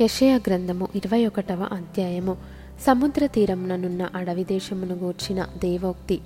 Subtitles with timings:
[0.00, 2.36] యషయ గ్రంథము ఇరవై ఒకటవ అధ్యాయము.
[2.86, 6.20] సముద్ర తీరముననున్న అడవి దేశమును గూర్చిన దేవోక్తి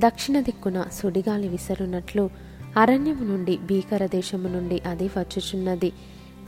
[0.00, 2.30] దక్షిణ దిక్కున సుడిగాలి విసరునట్లు
[2.76, 5.92] అరణ్యము నుండి భీకర దేశము నుండి అది వచ్చుచున్నది.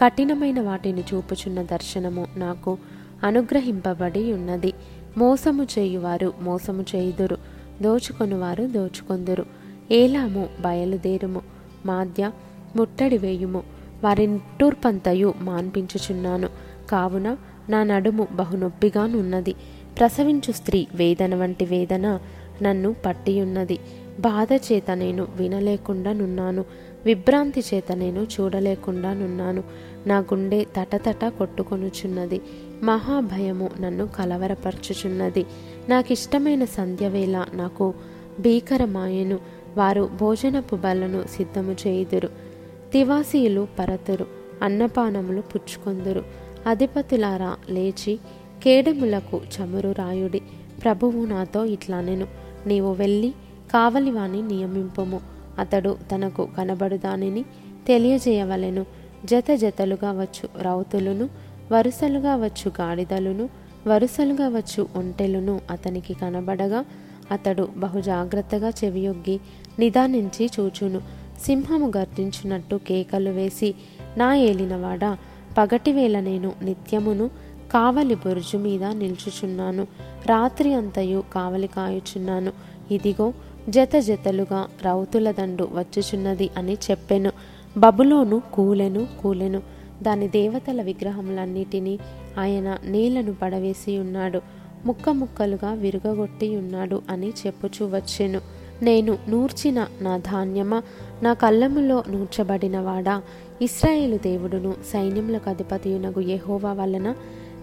[0.05, 2.79] కఠినమైన వాటిని చూపుచున్న దర్శనము నాకు
[3.25, 4.73] అనుగ్రహింపబడి ఉన్నది
[5.19, 7.39] మోసము చేయువారు మోసము చేయుదురు
[7.83, 9.47] దోచుకొనువారు దోచుకొందురు.
[9.91, 11.43] ఏలాము బయలుదేరుము
[11.87, 12.31] మాధ్య
[12.77, 13.80] ముట్టడి వేయుము.
[14.05, 16.49] వారిని నిట్టూర్పంతయు మాన్పించుచున్నాను.
[16.91, 17.37] కావున
[17.69, 19.55] నా నడుము బహునొప్పిగానున్నది
[19.99, 22.19] ప్రసవించు స్త్రీ వేదన వంటి వేదన
[22.63, 23.79] నన్ను పట్టియున్నది.
[24.21, 26.65] బాధ చేత నేను వినలేకుండా నున్నాను.
[27.05, 29.63] విభ్రాంతి చేత నేను చూడలేకుండా నున్నాను.
[30.07, 32.41] నా గుండె తటతట కొట్టుకొనుచున్నది.
[32.83, 35.47] మహాభయము నన్ను కలవరపరచుచున్నది.
[35.89, 37.95] నాకిష్టమైన సంధ్యవేళ నాకు
[38.41, 39.39] భీకరమాయను.
[39.77, 42.50] వారు భోజనపు బలను సిద్ధము చేయుదురు.
[42.93, 44.27] తివాసీయులు పరతురు
[44.63, 46.25] అన్నపానములు పుచ్చుకొందురు.
[46.67, 48.19] అధిపతులారా లేచి
[48.63, 50.41] కేడములకు చమురు రాయుడి.
[50.83, 52.27] ప్రభువు నాతో ఇట్లా నేను
[52.67, 53.31] నీవు వెళ్ళి
[53.73, 55.21] కావలివాని నియమింపము.
[55.59, 57.45] అతడు తనకు కనబడుదానిని
[57.87, 58.87] తెలియజేయవలెను.
[59.25, 61.29] జత జతలుగా వచ్చు రౌతులను
[61.73, 63.49] వరుసలుగా వచ్చు గాడిదలును
[63.87, 66.85] వరుసలుగా వచ్చు ఒంటెలును అతనికి కనబడగా
[67.31, 69.41] అతడు బహుజాగ్రత్తగా చెవియొగ్గి
[69.79, 71.20] నిదానించి చూచును.
[71.47, 73.75] సింహము గర్జించినట్టు కేకలు వేసి
[74.17, 75.19] నా ఏలినవాడా
[75.59, 77.31] పగటివేళ నేను నిత్యమును
[77.73, 79.87] కావలి బురుజు మీద నిల్చుచున్నాను.
[80.27, 82.53] రాత్రి అంతయు కావలి కాయుచున్నాను.
[82.91, 83.33] ఇదిగో
[83.69, 87.33] జత జతలుగా రౌతుల దండు వచ్చుచున్నది అని చెప్పెను.
[87.77, 89.63] బబులోను కూలెను కూలెను.
[90.03, 91.99] దాని దేవతల విగ్రహములన్నిటినీ
[92.39, 94.41] ఆయన నీళ్ళను పడవేసి ఉన్నాడు.
[94.87, 98.60] ముక్క ముక్కలుగా విరుగగొట్టి ఉన్నాడు అని చెప్పుచూ వచ్చెను.
[98.83, 100.83] నేను నూర్చిన నా ధాన్యమా?
[101.23, 103.23] నా కళ్ళములో నూర్చబడినవాడా?
[103.63, 107.15] ఇస్రాయేలు దేవుడును సైన్యములకు అధిపతియునగు ఎహోవా వలన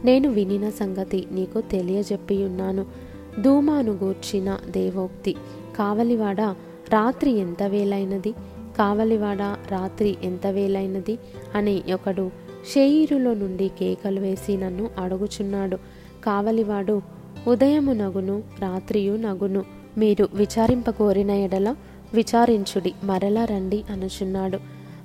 [0.06, 2.86] నేను వినిన సంగతి నీకు తెలియజెప్పియున్నాను.
[3.42, 5.36] ధూమాను గూర్చిన దేవోక్తి
[5.78, 6.56] కావలివాడా
[6.90, 8.32] రాత్రి ఎంత వేలైనది
[8.78, 11.20] కావలివాడా రాత్రి ఎంత వేలైనది
[11.56, 12.32] అని ఒకడు
[12.74, 15.78] షేయిరులో నుండి కేకలు వేసి నన్ను అడుగుచున్నాడు.
[16.24, 17.02] కావలివాడు
[17.48, 19.77] ఉదయము నగును రాత్రియు నగును.
[19.98, 21.76] మీరు విచారింపకోరిన ఎడల
[22.14, 24.60] విచారించుడి మరలా రండి అనుచున్నాడు.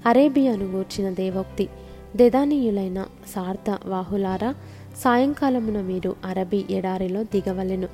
[0.07, 1.69] అరేబియాను గూర్చిన దేవోక్తి
[2.17, 4.55] దెదానీయులైన సార్థ వాహులారా
[4.97, 7.87] సాయంకాలమున మీరు అరబీ ఎడారిలో దిగవలెను.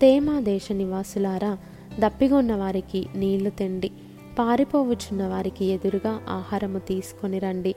[0.00, 1.58] తేమా దేశ నివాసులారా
[1.98, 3.90] దప్పిగొన్న వారికి నీళ్ళు తెండి
[4.38, 7.74] పారిపోవుచున్న వారికి ఎదురుగా ఆహారము తీసుకొని రండి.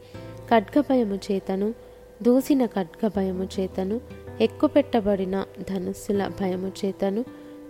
[0.49, 1.73] ఖడ్గభయము చేతను
[2.21, 4.01] దూసిన ఖడ్గభయము చేతను
[4.41, 7.25] ఎక్కుపెట్టబడిన ధనుస్సుల భయము చేతను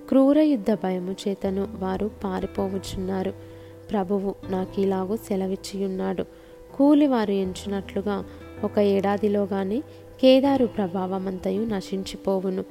[0.09, 3.33] క్రూర యుద్ధ భయము చేతను వారు పారిపోవచ్చున్నారు.
[3.91, 6.25] ప్రభువు నాకు ఇలాగూ సెలవిచ్చియున్నాడు.
[6.75, 8.25] కూలి వారు ఎంచినట్లుగా
[8.63, 9.79] ఒక ఏడాదిలోగానే
[10.21, 12.61] కేదారు ప్రభావమంతయు నశించిపోవును.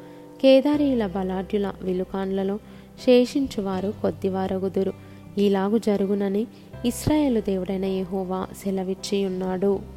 [0.43, 2.57] కేదారీల బలాఢ్యుల విలుకాన్లలో
[3.05, 4.93] శేషించువారు కొద్దివారగుదురు.
[5.39, 6.47] ఇలాగు జరుగునని
[6.85, 9.94] ఇస్రాయేలు దేవుడైన యెహోవా సెలవిచ్చియున్నాడు.